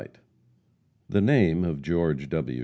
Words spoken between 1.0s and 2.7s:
The name of George W.